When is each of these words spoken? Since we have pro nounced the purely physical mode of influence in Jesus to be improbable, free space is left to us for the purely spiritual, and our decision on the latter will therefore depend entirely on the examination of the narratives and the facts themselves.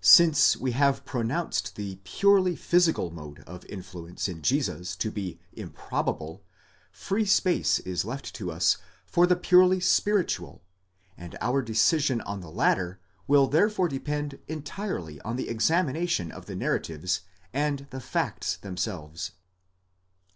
Since 0.00 0.56
we 0.56 0.72
have 0.72 1.04
pro 1.04 1.22
nounced 1.22 1.74
the 1.74 2.00
purely 2.02 2.56
physical 2.56 3.12
mode 3.12 3.44
of 3.46 3.64
influence 3.66 4.26
in 4.26 4.42
Jesus 4.42 4.96
to 4.96 5.12
be 5.12 5.38
improbable, 5.52 6.42
free 6.90 7.24
space 7.24 7.78
is 7.78 8.04
left 8.04 8.34
to 8.34 8.50
us 8.50 8.78
for 9.06 9.28
the 9.28 9.36
purely 9.36 9.78
spiritual, 9.78 10.60
and 11.16 11.38
our 11.40 11.62
decision 11.62 12.20
on 12.22 12.40
the 12.40 12.50
latter 12.50 12.98
will 13.28 13.46
therefore 13.46 13.86
depend 13.86 14.40
entirely 14.48 15.20
on 15.20 15.36
the 15.36 15.48
examination 15.48 16.32
of 16.32 16.46
the 16.46 16.56
narratives 16.56 17.20
and 17.52 17.86
the 17.90 18.00
facts 18.00 18.56
themselves. 18.56 19.30